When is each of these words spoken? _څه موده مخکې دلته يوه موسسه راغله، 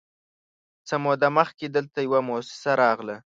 _څه 0.87 0.95
موده 1.03 1.29
مخکې 1.37 1.65
دلته 1.75 1.97
يوه 2.07 2.19
موسسه 2.27 2.71
راغله، 2.81 3.15